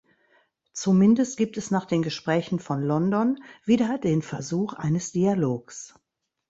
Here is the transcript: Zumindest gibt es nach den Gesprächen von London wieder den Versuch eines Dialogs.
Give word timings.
Zumindest 0.73 1.37
gibt 1.37 1.57
es 1.57 1.69
nach 1.69 1.85
den 1.85 2.01
Gesprächen 2.01 2.57
von 2.57 2.81
London 2.81 3.37
wieder 3.65 3.99
den 3.99 4.23
Versuch 4.23 4.73
eines 4.73 5.11
Dialogs. 5.11 5.93